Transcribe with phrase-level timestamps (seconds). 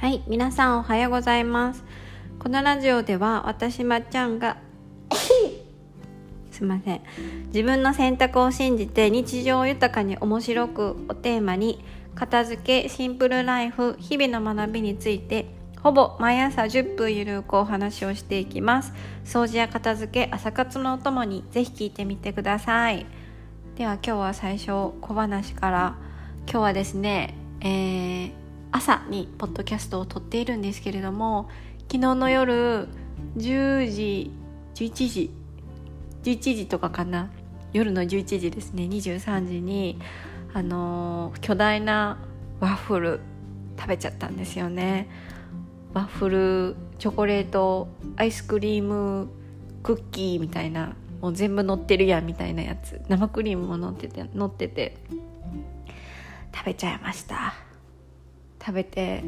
[0.00, 1.84] はい、皆さんおはようございます。
[2.38, 4.56] このラジオでは私まっちゃんが
[6.52, 7.00] すいません。
[7.48, 11.84] 自分の選択を信じて日常を豊かに面白くをテーマに
[12.14, 15.46] 片付けシンプルライフ日々の学びについて
[15.82, 18.92] ほぼ毎朝10分ゆるくお話をしていきます。
[19.24, 23.04] 掃除や片付け朝活のお供にぜひ聞いてみてください。
[23.74, 24.66] では今日は最初
[25.00, 25.96] 小話から。
[26.46, 31.48] 今日はですね、えー朝にポッドキャストを撮っているんですけれども
[31.90, 32.88] 昨日の夜
[33.36, 34.30] 10時
[34.74, 35.30] 11時
[36.22, 37.30] 11時とかかな。
[37.72, 38.84] 夜の11時ですね。
[38.84, 39.98] 23時に
[40.52, 42.18] あの巨大な
[42.60, 43.20] ワッフル
[43.78, 45.08] 食べちゃったんですよね。
[45.94, 49.28] ワッフルチョコレートアイスクリーム
[49.82, 53.00] クッキーみたいなもう全部乗ってるやんみたいなやつ。
[53.08, 54.98] 生クリームも乗ってて乗ってて
[56.54, 57.67] 食べちゃいました。
[58.60, 59.24] 食べて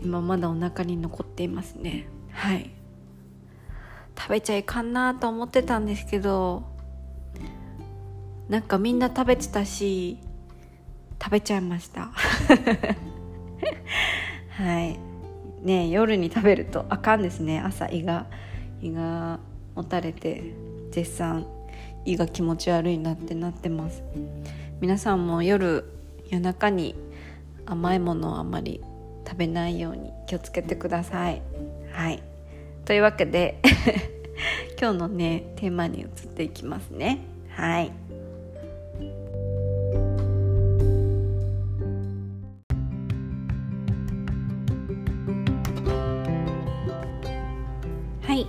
[0.00, 2.06] 今まだお腹に残っていますね。
[2.32, 2.70] はい。
[4.16, 6.64] 食べちゃいかんなと思ってたんですけど
[8.48, 10.18] なんかみんな食べてたし
[11.22, 12.10] 食べちゃいました。
[14.50, 14.98] はい。
[15.62, 17.60] ね夜に食べるとあかんですね。
[17.60, 18.26] 朝胃が
[18.80, 19.40] 胃が
[19.74, 20.54] もたれて
[20.90, 21.46] 絶賛
[22.04, 24.02] 胃が気持ち悪いなってなってます。
[24.80, 25.84] 皆さんも夜
[26.30, 26.94] 夜中に
[27.70, 28.80] 甘いものをあまり
[29.26, 31.42] 食べないように気をつけてください。
[31.92, 32.22] はい。
[32.86, 33.60] というわけで
[34.80, 37.18] 今日のねテーマに移っていきますね。
[37.50, 37.92] はい。
[48.22, 48.46] はい。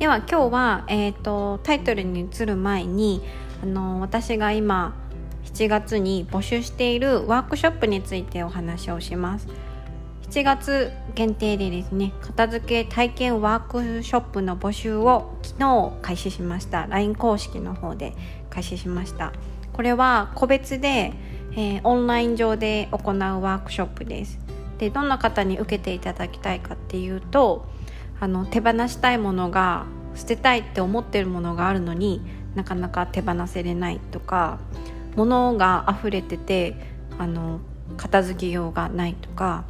[0.00, 3.22] では今日は、えー、とタイトルに移る前に
[3.62, 5.05] あの私が今
[5.56, 9.48] 7月に募集しているワークショップについてお話をします。
[10.28, 16.86] 7月限定でですね片付け体験ワークショップの募集を昨日開始しました。
[16.88, 18.12] LINE 公式の方で
[18.50, 19.32] 開始しました。
[19.72, 21.14] これは個別で、
[21.52, 24.38] えーオンライン上で行うワークショップです。
[24.76, 27.64] でどんな方に受けていただきたいかっていうと
[28.20, 29.86] あの手放したいものが
[30.16, 32.20] 捨てたいって思ってるものがあるのに
[32.54, 34.58] なかなか手放せれないとか
[35.16, 36.76] 物が溢れてて
[37.18, 37.60] あの
[37.96, 39.64] 片付けようがないとか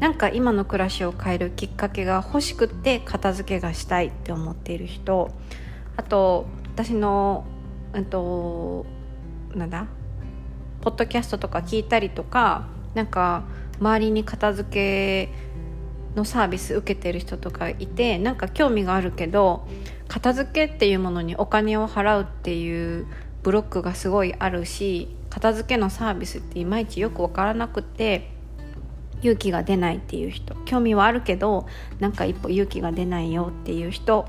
[0.00, 5.30] なんか今の暮らしを変えるきっかけが欲しくって片付けがしたいって思っている人
[5.96, 7.44] あと私の、
[7.92, 8.84] うんと、
[9.54, 9.86] なんだ
[10.80, 13.44] ポッドキャストとか聞いたりとかなんか
[13.80, 15.32] 周りに片付け
[16.16, 19.66] のサービス受けてる人とかいてなんか興味があるけど
[20.08, 23.06] 片付けっていうものにお金を払うっていう
[23.44, 28.30] ブロックがすごいあるし片付けのサービスっていまいちよく分からなくて
[29.20, 31.66] 勇気が出ないっていう人興味はあるけど
[32.00, 34.26] なんか一歩勇気が出ないよっていう人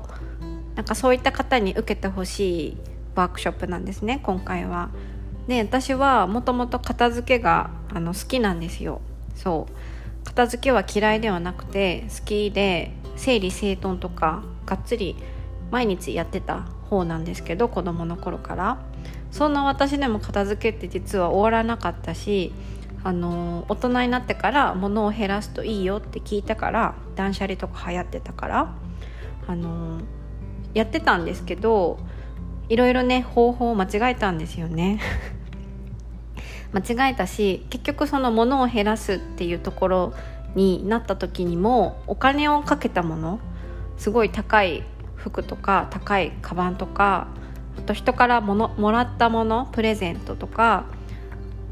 [0.74, 2.76] なんかそういった方に受けてほしい
[3.14, 4.90] ワークショップなんですね今回は。
[5.48, 9.00] で私はもともと片付けがあの好きなんですよ。
[9.34, 15.16] そう片付けは嫌いではなくて好きで整理整頓とかがっつり
[15.70, 18.78] 毎日やってた方なんですけど子供の頃から
[19.36, 22.54] そんな私でも片付けって実は終わらなかったし
[23.04, 28.74] あの大人になってから物を減らすといいよって聞いたから断捨離とか流行ってたから
[29.46, 30.00] あの
[30.72, 31.98] やってたんですけど
[32.70, 35.00] いろいろね方法を間違えたんですよね。
[36.72, 40.14] 間違えたし結局その物を減らすっていうところ
[40.54, 43.38] になった時にもお金をかけたもの
[43.98, 44.82] すごい高い
[45.14, 47.28] 服とか高いカバンとか
[47.86, 50.84] と人からものもらったものプレゼントとか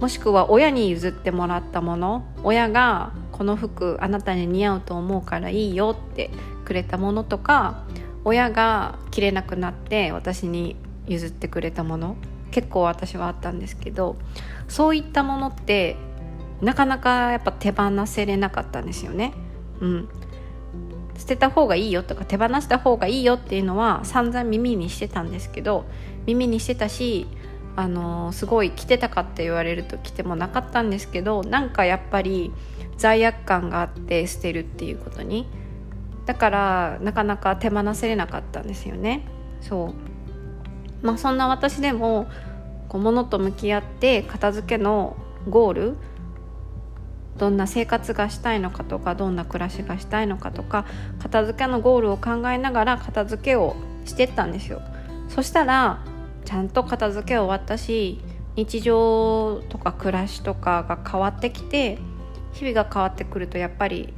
[0.01, 6.31] もしくは親に譲ってもらったもの親がこの服あなたに似合うと思うからいいよって
[6.65, 7.85] くれたものとか
[8.25, 10.77] 親が着れなくなって私に
[11.07, 12.17] 譲ってくれたもの
[12.51, 14.17] 結構私はあったんですけど
[14.69, 15.97] そういったものって
[16.63, 19.35] なかなかやっぱ手放せれなかったんですよね。
[19.81, 20.09] うん、
[21.17, 25.85] 捨てた方がいいよとか手放した方がいいよっていうのは散々耳にしてたんですけど
[26.27, 27.27] 耳にしてたし
[27.77, 32.53] あのすごい着てたかって言われると着てもなかったんですけどなんかやっぱり
[32.97, 35.47] 罪悪感があって捨てるっていうことに。
[36.27, 39.27] だからなかなか手放せれなかったんですよね。
[39.61, 39.93] そ
[41.03, 41.07] う。
[41.07, 42.29] まあそんな私でも
[42.89, 45.17] こう物と向き合って片付けの
[45.49, 45.97] ゴール
[47.39, 50.87] どんな生活がしたいのかとかどんな暮らしがしたいのかとか
[51.19, 54.83] 片付けのゴールを考えながら片付けをしてったんですよ。
[55.29, 56.05] そしたら
[56.45, 58.21] ちゃんと片付け終わったし
[58.57, 61.99] 日常とか暮らしとかが変わってきて
[62.53, 64.15] 日々が変わってくるとやっぱり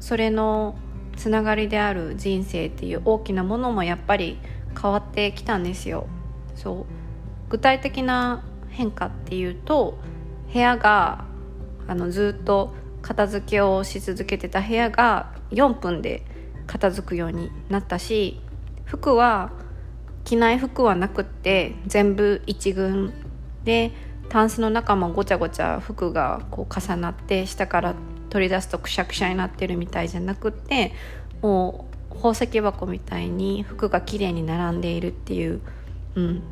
[0.00, 0.76] それの
[1.16, 4.38] つながりである人生っていう大きなものもやっぱり
[4.80, 6.06] 変わってきたんですよ。
[6.54, 6.84] そう。
[7.48, 9.98] 具体的な変化っていうと
[10.52, 11.24] 部屋が
[11.88, 16.24] あのずっと片付けをし続けてた部屋が4分で
[16.66, 18.40] 片付くようになったし
[18.84, 19.52] 服は
[20.24, 23.12] 着ない服はなくって全部一軍
[23.64, 23.92] で
[24.28, 27.94] タンスの中もごちゃごちゃ服がこう重なって下から
[28.28, 30.92] 取り出すとくしゃくしゃになってるみたいじゃなくって
[31.42, 35.60] もう宝石箱みたいに服がきれいに並んでいるっていう、
[36.16, 36.42] うん、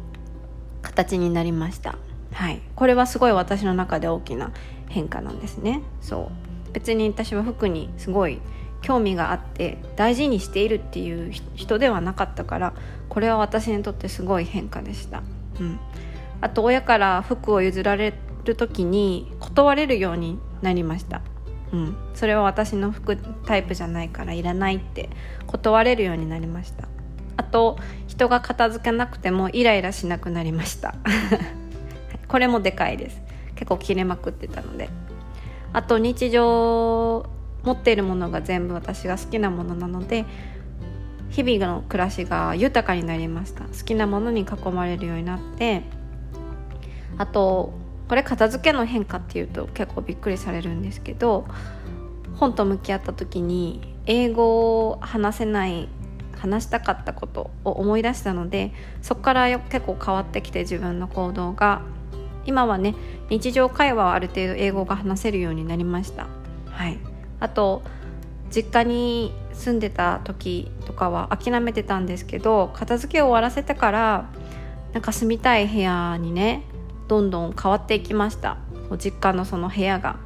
[0.82, 1.98] 形になりました。
[2.32, 4.52] はい、これはすごい私の中で大きな
[4.88, 5.82] 変化なんですね。
[6.00, 6.30] そ
[6.70, 6.72] う。
[6.72, 8.40] 別に私は服にすごい
[8.84, 12.74] 興味があって大事にしているっていう人ではなかったから
[13.08, 15.22] これは私にとってすごい変化でした、
[15.58, 15.80] うん、
[16.42, 18.12] あと親から服を譲られ
[18.44, 21.22] る時に断れるようになりました、
[21.72, 25.08] うん、それは私の服タイプじゃないからいらないって
[25.46, 26.88] 断れるようになりました。
[27.36, 30.94] あと人が片付けなくてもイライラしなくなりました。
[32.28, 33.23] これもでかいです。
[33.54, 34.88] 結構切れまくってたので。
[35.72, 37.26] あと日常
[37.64, 40.24] 持っているものが全部私が好きなものなので
[41.30, 43.64] 日々の暮らしが豊かになりました。
[43.64, 45.82] 好きなものに囲まれるようになって。
[47.18, 47.72] あと
[48.08, 51.46] これ片付けの変化っていうと結構びっくりされるんですけど
[52.36, 55.88] 本と向き合った時に英語を話せない
[56.36, 61.82] 話したかったことを思い出したのでそこから結構変わってきて自分の行動が。
[62.46, 62.94] 今はね
[63.30, 66.26] 日常会話はある程度英語が話せるようになりました。
[66.70, 66.98] はい。
[67.40, 67.82] あと
[68.50, 74.30] 実家に住んでた時とかは諦めてたんですけど片付けを終わらせてから
[74.92, 76.62] なんか住みたい部屋にね
[77.08, 78.58] どんどん変わっていきました。
[78.98, 80.16] 実家のその部屋が。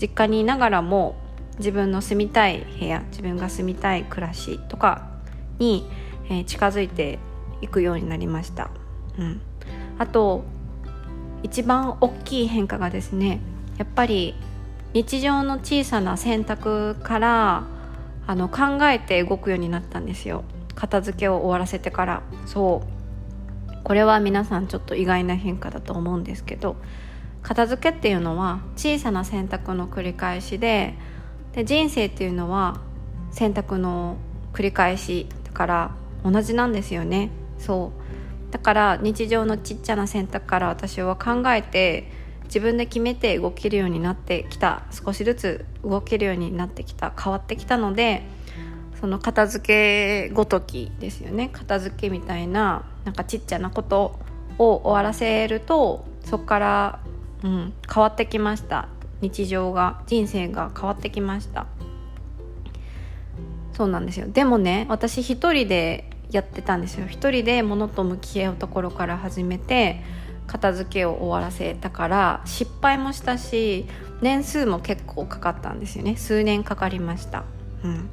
[0.00, 1.16] 実家にいながらも
[1.58, 5.08] 自分の住みたい部屋自分が住みたい暮らしとか
[5.58, 5.88] に、
[6.30, 7.18] えー、近づいて
[7.60, 8.70] いくようになりました、
[9.18, 9.40] うん、
[9.98, 10.44] あと
[11.42, 13.40] 一番大きい変化がですね
[13.76, 14.34] やっぱり
[14.92, 17.64] 日常の小さな選択から
[18.26, 20.44] あの考えて動くようになったんですよ。
[20.74, 22.22] 片付けを終わらせてから。
[22.46, 22.98] そう。
[23.88, 26.76] これは皆さんちょっと意外な変化だと思うんですけど
[27.42, 30.94] 片付けっていうのは小さな選択の繰り返しで
[31.54, 32.80] で人生っていうのは
[33.30, 34.16] 選択の
[34.52, 35.90] 繰り返しだから
[36.22, 37.30] 同じなんですよね。
[37.58, 37.97] そう。
[38.50, 42.10] だから日常のちっちゃな選択から私は考えて
[42.44, 44.84] 自分で決めて動けるようになってきた。
[44.90, 47.12] 少しずつ動けるようになってきた。
[47.16, 48.22] 変わってきたので
[49.00, 51.50] その片付けごときですよね。
[51.52, 54.18] 片付けみたいななんかちっちゃなこと
[54.58, 57.00] を終わらせるとそこから、
[57.44, 58.88] うん、変わってきました。
[59.20, 61.66] 日常が人生が変わってきました。
[63.72, 64.26] そうなんですよ。
[64.26, 67.06] でもね私一人でやってたんですよ。
[67.06, 70.02] 一人で物と向き合うところから始めて
[70.46, 73.86] 片付けを終わらせたから失敗もしたし
[74.20, 76.16] 年数も結構かかったんですよね。
[76.16, 77.44] 数年かかりました、
[77.84, 78.08] うん、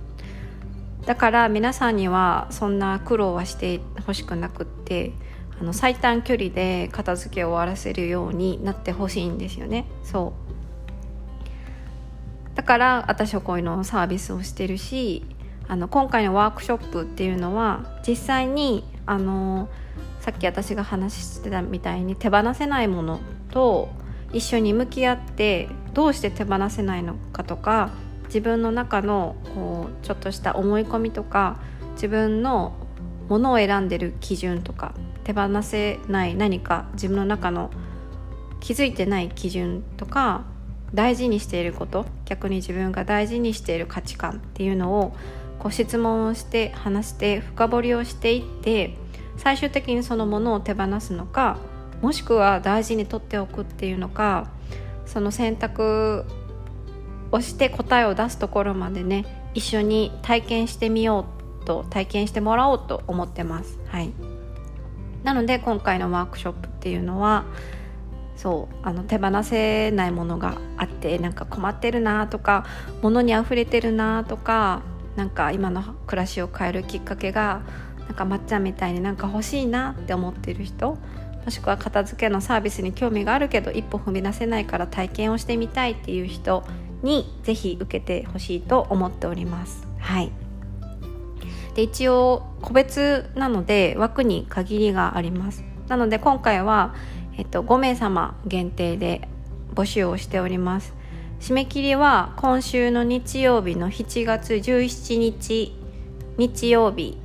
[1.05, 5.13] だから皆さんにはそんな苦労はしてほしくなくって
[5.59, 9.85] あの最短距離で片付けを終わらせるようになってほしいんですよね。
[10.03, 10.45] そう。
[12.55, 15.25] だから私はこういうのサービスをしてるし
[15.67, 19.69] あの今回のワークショップっていうのは実際にあの
[20.19, 23.19] さっき私が話してたみたいに手放せないもの
[23.51, 23.89] と
[24.33, 27.91] 一緒に向き合ってどうして手放せないのかとか
[28.25, 31.59] 自分の中のこうちょっとした思い込みとか
[31.93, 32.75] 自分の
[33.29, 34.93] ものを選んでる基準とか
[35.23, 37.71] 手放せない何か自分の中の
[38.59, 40.45] 気づいてない基準とか
[40.93, 45.15] 大事にしていること逆に自分が大事にしている価値観っていうのを
[45.65, 48.95] こう質問をして話して深掘りをしていって
[49.35, 51.57] 最終的にそのものを手放すのか
[52.03, 54.47] もしくは大事に取っておくっていうのか
[55.07, 56.23] その選択
[57.31, 61.25] をして答えを出すところまでね一緒に体験してみよ
[61.63, 63.79] うと体験してもらおうと思ってます。
[63.87, 64.13] はい、
[65.23, 67.43] なので今回のワークショップっていうのは
[68.35, 72.67] そうあの手放せないものがあってなんか困ってるなとか
[73.01, 74.83] 物に溢れてるなとか
[75.15, 77.61] なんか今の暮らしを変えるきっかけが
[78.07, 80.97] なんかまっちゃんみたいになんか欲しいなって思ってる人
[81.45, 86.63] もしくは片付けのサービスに興味があるけど一歩踏み出せないから体験をしてみたいっていう人
[87.03, 89.87] にぜひ受けてほしいと思っております。
[89.99, 90.31] はい。
[91.75, 95.63] で一応個別なので枠に限りがあります。
[95.87, 96.95] なので今回は、
[97.37, 99.27] えっと、5名様限定で
[99.75, 100.94] 募集をしております。
[101.45, 105.77] 締め切りは今週の日曜日の7月17日
[106.37, 107.19] 日曜日。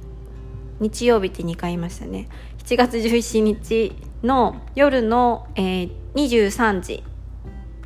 [0.79, 2.29] 日曜日って2回言いましたね。
[2.59, 7.03] 7月17日の夜の、えー、23時。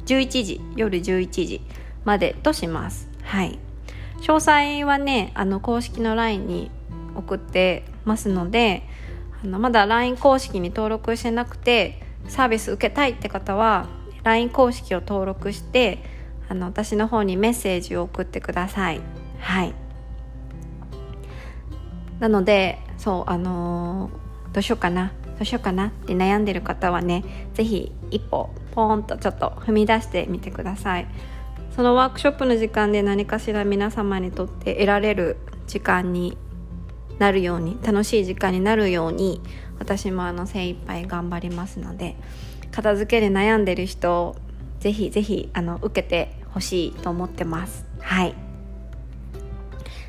[0.06, 0.60] 11時。
[0.74, 1.60] 夜11時
[2.04, 3.08] までとします。
[3.22, 3.60] はい。
[4.20, 6.70] 詳細はねあの公式の LINE に
[7.14, 8.82] 送ってますので
[9.40, 13.86] あのまだ LINE 公式に登録してなくてサービス受けたいって方は
[14.24, 16.12] LINE 公式を登録して
[16.48, 19.00] あの私の方にメッセージを送ってください。
[19.40, 19.74] はい。
[22.20, 25.12] なのでそうあのー、どうしようかな。
[25.24, 25.88] どうしようかな。
[25.88, 27.24] って悩んでる方はね
[27.54, 31.06] 是非一歩ポーンとちょっと踏み出してみてください。
[31.74, 35.36] そのワークショップの時間で何かしら皆様にとって得られる
[35.66, 36.38] 時間に
[37.18, 39.40] なるように楽しい時間になるように
[39.78, 42.16] 私もあの精一杯頑張りますので
[42.70, 44.36] 片付けで悩んでる人
[44.84, 47.86] ぜひぜひあの受けてほしいと思ってます。
[48.00, 48.34] はい。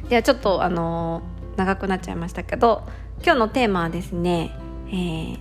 [0.10, 1.22] ではちょっとあの
[1.56, 2.84] 長くなっちゃいましたけど
[3.24, 4.52] 今日のテーマはですね、
[4.90, 5.38] えー、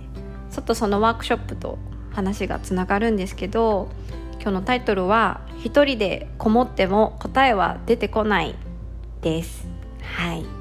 [0.51, 1.77] ちょっとそのワークショップと
[2.13, 3.89] 話がつながるんですけど
[4.35, 8.55] 今日のタイトルは「一人でこもっても答えは出てこない」
[9.21, 9.67] です。
[10.01, 10.54] はい。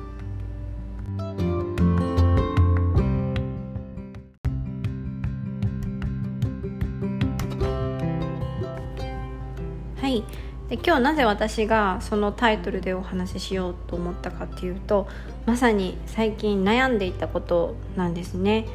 [10.87, 15.09] 今日なぜ私がそのタイトルでお話ししようと思ったかっていうと
[15.47, 18.67] まさに最近悩んでいたことなんですね。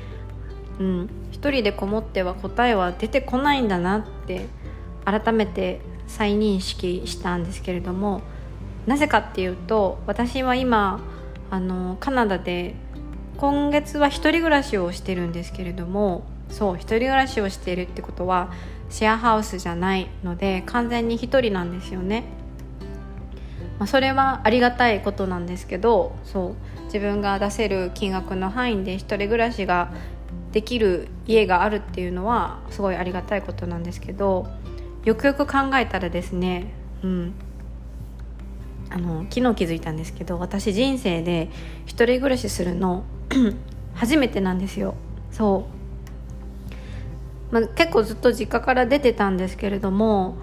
[0.79, 4.47] うん、一人でこもっては答えは出てこないんだなって
[5.05, 8.21] 改めて再認識したんですけれども
[8.87, 11.01] なぜかっていうと私は今
[11.51, 12.75] あのカナダで
[13.37, 18.51] 今月は一人暮らしをしてるんですけれどもそう一人暮らしをしているってことは
[18.89, 22.23] シェアハウスじゃないので完全に1人なんですよね、
[23.77, 29.91] まあ、それはありがたいことなんですけどそう自分が出せる金額の範囲で1人暮らしが
[30.51, 34.47] できる家があるっていうのはすごいありがたいことなんですけど
[35.05, 37.33] よくよく考えたらですねうん。
[38.91, 41.49] あの昨日気づいたんですけど私人生で
[41.85, 43.03] 1人暮らしするの
[43.93, 44.95] 初めてなんですよ。
[45.31, 45.78] そう。
[47.51, 50.37] まあ、結構ずっと実家から出てたんですけれども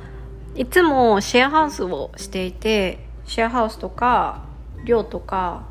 [0.55, 4.45] いつもシェアハウスをしていてシェアハウスとか
[4.85, 5.65] 寮とか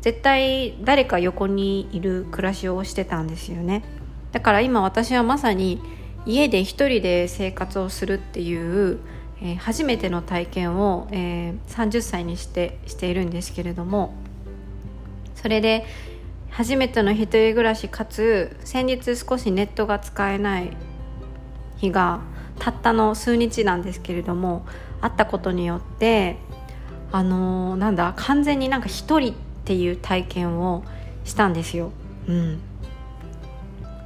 [0.00, 3.84] 絶対誰か横にいる暮らしをしてたんですよね。
[4.32, 5.82] だから今私はまさに
[6.24, 9.00] 家で一人で生活をするっていう、
[9.42, 14.14] えー、初めての体験を、えー、30歳にしてしているんですけれども
[15.34, 15.84] それで
[16.60, 20.76] 初めての一人暮らしかつ先日少しネットが使えない
[21.78, 22.20] 日が
[22.58, 24.66] たったの数日なんですけれども
[25.00, 26.36] あったことによって
[27.12, 30.84] あのー、なんだ完全になんか一人っていう体験を
[31.24, 31.92] したんですよ。
[32.28, 32.60] うん、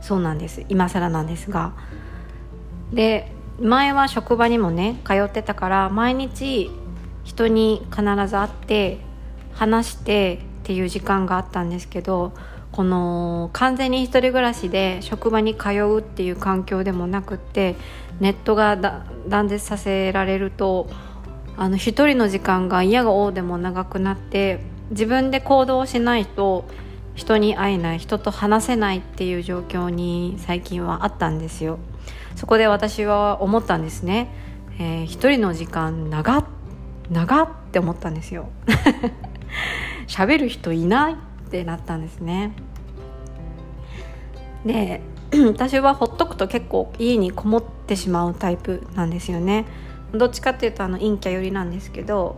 [0.01, 0.65] そうなんです。
[0.69, 1.73] 今更なんですが。
[2.93, 6.71] で前は職場にもね通ってたから毎日
[7.25, 8.99] 人に必ず会って
[9.55, 12.33] 話してっていう時間があったんですけど
[12.73, 17.77] この完全に一人暮らしで職場に通うっていう環境でもなくって
[18.19, 20.89] ネットが断絶させられると
[21.59, 26.65] あの一人の時間が嫌がおうでも長くなって自分で行動しないと
[27.15, 31.79] 人に会えない人と話せないっていう状況に最近はあったんですよ。
[32.37, 34.35] そこで私は思ったんですね、
[34.81, 36.45] えー、一人の時間長
[37.11, 38.49] 長って思ったんですよ。
[40.07, 41.17] 喋る人いないっ
[41.51, 42.53] てなったんですね。
[44.65, 45.01] で
[45.49, 49.67] 私はほっとくと結構家にこもってしまうタイプなんですよね。
[50.13, 52.37] どっちかっていうとあの陰キャ寄りなんですけど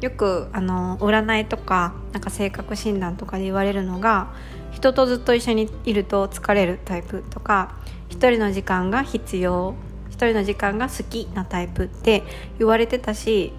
[0.00, 4.32] よくあの占いとかなんか性格診断とかで言われるのが
[4.70, 7.76] 人とずっと一緒にいると疲れるタイプとか
[8.08, 9.74] 一人の時間が必要
[10.08, 12.22] 一人の時間が好きなタイプって
[12.58, 13.52] 言われてたし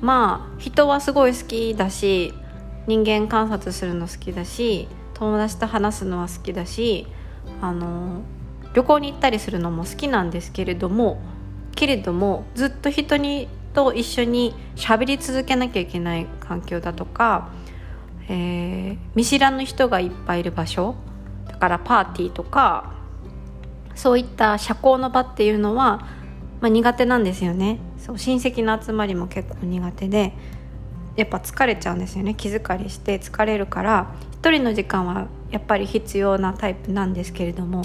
[0.00, 2.32] まあ人はすごい好きだし
[2.86, 7.06] 人間観察するの好きだし友達と話すのは好きだし
[7.60, 8.22] あの
[8.74, 11.20] 旅行に行ったりするのも好きなんですけれども
[11.74, 17.50] けれどもずっと人にと一緒に喋り続けなきゃいけない環境だとか、
[18.28, 20.94] えー、見知らぬ人がいっぱいいる場所
[21.48, 22.94] だからパーティーとか
[23.94, 26.06] そういった社交の場っていうのは、
[26.60, 27.78] まあ、苦手なんですよね。
[27.98, 30.34] そう親戚の集まりも結構苦手で
[31.16, 32.34] やっぱ疲れちゃうんですよね。
[32.34, 37.82] 気疲れして疲れるから一人の時間はやっぱり必要なタイプなんですけれども。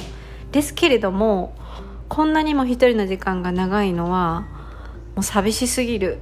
[0.51, 1.53] ですけれども
[2.07, 4.47] こんなにも一人の時間が長いのは
[5.13, 6.19] もう寂しすぎる。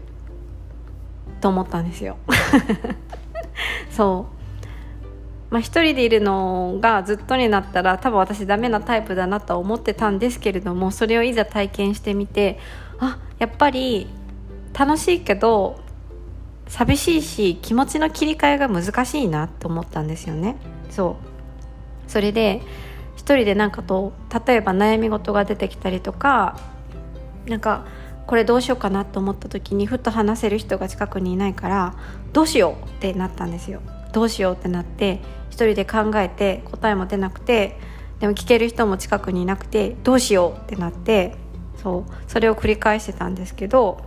[1.40, 2.18] と思ったんですよ。
[3.92, 4.38] そう。
[5.50, 12.60] まあ一人でいるのがずっとになったら多分私ダメなタイプだなと思ってたんですけれどもそれをいざ体験してみて
[13.00, 14.08] あやっぱり
[14.78, 15.80] 楽しいけど
[16.68, 20.58] 寂しいし気持ちの切り替えが難しいなって思ったんですよね。
[20.90, 21.18] そ
[22.08, 22.10] う。
[22.10, 22.62] それで
[23.16, 24.14] 一人でなんかと
[24.46, 26.60] 例えば悩み事が出てきたりとか
[27.48, 27.86] なんか
[28.26, 31.96] これどうしようかなと思った時にふと話せる人が近くにいないから
[32.34, 33.82] どうしようってなったんですよ。
[34.14, 37.80] どうしようってなって一人で考えて答えも出なくて
[38.20, 41.36] でも聞ける人も近くにいなくてどうしようってなって
[41.82, 42.12] そう。
[42.28, 44.02] それを繰り返してたんですけど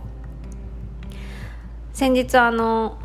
[1.93, 2.97] 先日あの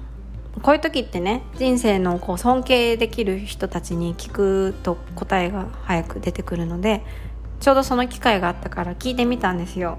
[0.63, 7.03] こういう時ってね人生のこう尊敬できる人たちに聞くと答えが早く出てくるので
[7.61, 9.99] ちょうどその機会があったから聞いてみたんですよ。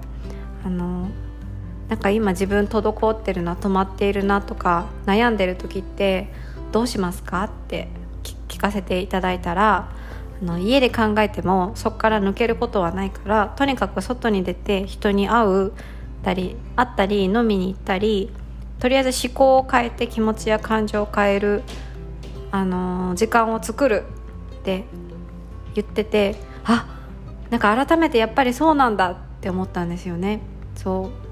[0.64, 1.08] あの
[1.88, 6.28] なんか今自分滞ってるな止まっているなとか悩んでる時って
[6.70, 7.88] どうしますかって
[8.48, 9.88] 聞かせていただいたら
[10.42, 15.72] あの家で考えてもそこから抜けることはないからとにかく外に出て人に会う
[16.22, 18.30] たり会ったり飲みに行ったり
[18.78, 21.62] とりあえず思考を変えて気持ちや感情を変える、
[22.50, 24.04] あのー、時間を作る
[24.60, 24.84] って
[25.74, 26.98] 言っててあ
[27.50, 30.40] なんか改めてやっぱりそうなんだって思ったんですよね。
[30.74, 31.28] そう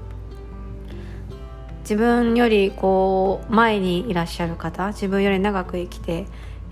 [1.81, 6.25] 自分よりこう前にいらっしゃる方自分より長く生きて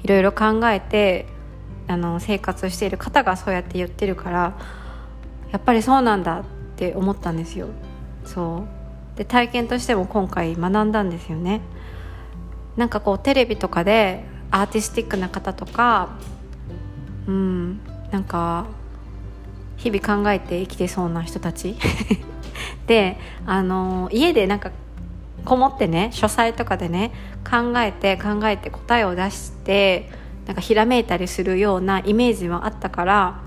[0.04, 1.26] いろいろ考えて
[1.88, 4.58] あの生活している方がそうやって言ってるから
[5.54, 6.44] やっぱりそうなんだっ
[6.76, 7.70] て思ったんですよ。
[8.26, 8.75] そう
[9.16, 11.62] で体験としても今回学んだんですよね。
[12.76, 16.10] なんかこうテレビとかでアーティスティックな方とか
[17.28, 17.80] うん
[18.12, 18.66] なんか
[19.78, 21.76] 日々考えて生きてそうな人たち。
[22.88, 24.72] であの家でなんか
[25.44, 27.12] こもってね書斎とかでね
[27.50, 30.10] 考えて考えて答えを出して
[30.46, 33.40] なんかひらめいたりするようなイメージもあったから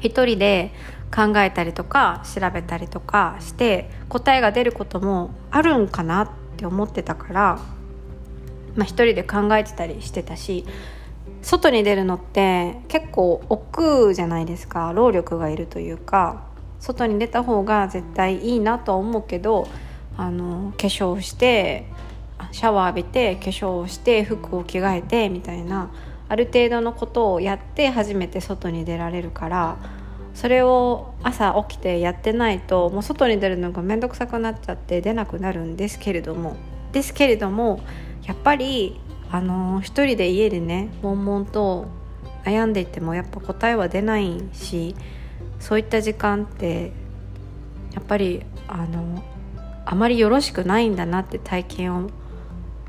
[0.00, 0.72] 一人で
[1.14, 7.58] 考えたりとか調べたりとかして答えが出ることもあるんかなって思ってたから、
[8.76, 10.64] まあ、一人で考えてたりしてたし
[11.42, 16.42] 外に出るのって結構億じゃないですか労力がいるというか
[16.78, 19.68] 外に出た方が絶対いいなとは思うけど
[20.16, 21.86] あの化粧して
[22.52, 25.90] シャワー浴びて化粧をして服を着替えてみたいな
[26.28, 29.76] ある程度のことをやって初めて外に出られるから
[30.34, 36.56] それを朝起きてやってないともう外に出るのが面倒くさくなっちゃって出なくなるんですけれども。
[36.92, 37.80] ですけれども
[38.24, 41.86] やっぱりあの一人で家でね悶々と
[42.44, 44.96] 悩んでいてもやっぱ答えは出ないし
[45.60, 46.92] そういった時間って
[47.92, 49.22] やっぱりあの
[49.84, 52.10] あまりよろしくないんだなって体験を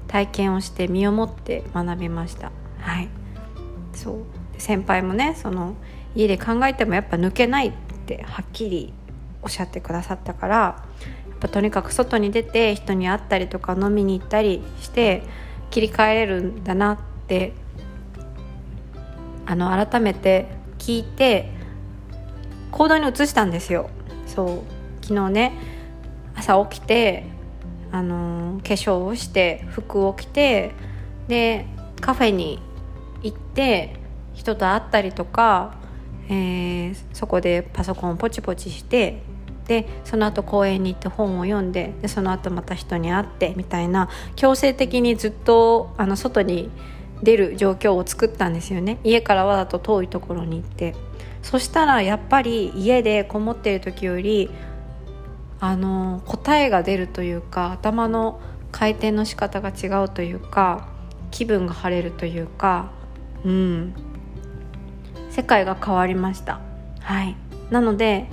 [0.08, 2.52] 体験をして身をもって学びました。
[2.80, 3.08] はい。
[3.94, 4.41] そう。
[4.62, 5.76] 先輩もねその
[6.16, 7.74] 家で考えてもやっぱ抜けないっ
[8.06, 8.94] てはっきり
[9.42, 10.86] おっしゃってくださったからや
[11.36, 15.24] っぱとにかく外に出て人に会ったりとか飲みに行ったりして
[15.72, 16.98] 切り替えれるんだなっ
[17.28, 17.54] て
[19.48, 20.48] あの改めて
[20.78, 21.50] 聞いて
[22.72, 23.90] 行動に移したんですよ。
[24.28, 24.62] そう
[25.02, 25.54] 昨日ね
[26.36, 27.26] 朝起きて
[27.92, 30.72] あのー、化粧をして服を着て
[31.28, 31.66] で
[32.00, 32.60] カフェに
[33.24, 34.01] 行って
[34.42, 35.82] 人と会ったりとか
[36.32, 39.22] えー、そこでパソコンをポチポチして
[39.68, 46.72] でその後公園に行って本を読んででその後また人に会ってみたいな強制的にずっとあの外に
[47.22, 48.98] 出る状況を作ったんですよね。
[49.04, 50.96] 家からわざと遠いところに行って。
[51.44, 54.50] そしたらやっぱり家でこもっている時より
[55.60, 58.40] あの答えが出るというか頭の
[58.72, 60.88] 回転の仕方が違うというか
[61.32, 62.92] 気分が晴れるというか
[63.44, 64.11] うん。
[65.32, 66.60] 世界が変わりました。
[67.00, 67.36] はい。
[67.72, 68.28] なので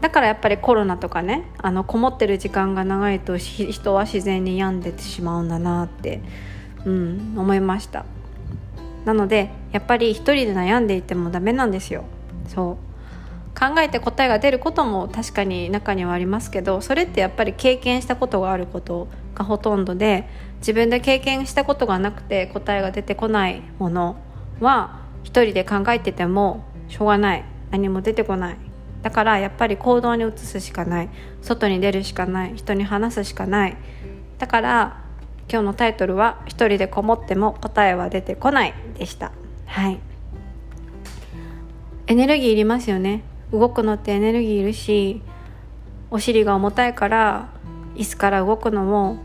[0.00, 6.22] だからやっぱりコロナとかねあのこもってる時間が長いと人は自然に病んでてしまうんだなって、
[6.86, 8.06] うん、思いました。
[9.04, 12.04] なのでやっぱり一人で悩んでいてもダメなんですよ。
[12.48, 12.90] そう。
[13.58, 24.16] 考えて答えが出ることも確かに中にはありますけどそれってやっぱり経験したことがあることがほとんどで自分で経験したことがなくて答えが出てこないもの
[24.60, 27.44] は一人で考えててもしょうがない。
[27.70, 28.56] 何も出てこない。
[29.02, 31.08] だからやっぱり行動に移すしかない。
[31.42, 32.54] 外に出るしかない。
[32.56, 33.76] 人に話すしかない。
[34.38, 35.04] だから
[35.50, 39.32] 今日のタイトルは「一人でこもっても答えは出てこない」でした。
[39.66, 39.98] はい。
[42.06, 43.22] エネルギーいりますよね。
[43.52, 45.22] 動くのってエネルギーいるし
[46.10, 47.48] お尻が重たいから
[47.96, 49.18] 椅子から動くのも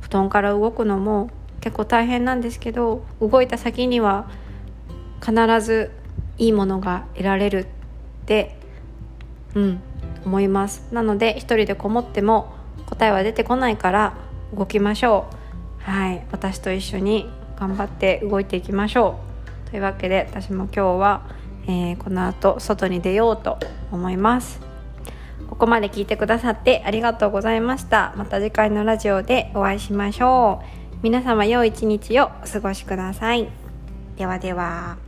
[0.00, 4.28] 布団から動くのも結構大変なんですけど動いた先には
[5.24, 5.90] 必ず
[6.38, 7.66] いいものが得られるっ
[8.26, 8.56] て
[9.54, 9.80] うん
[10.24, 10.86] 思います。
[10.92, 12.52] なので一人でこもっても
[12.86, 14.14] 答えは出てこないから
[14.54, 15.90] 動きましょう。
[15.90, 19.18] はい私と一緒に頑張って動いていきましょ
[19.66, 19.70] う。
[19.70, 21.22] というわけで私も今日は、
[21.66, 23.58] えー、この後外に出ようと
[23.90, 24.60] 思います。
[25.48, 28.14] ここまで聞いてくださってありがとうございました。
[28.16, 30.96] また次回のラジオでお会いしましょう。
[31.02, 33.48] 皆様良い一日をお過ごしください。
[34.16, 35.01] ではでは。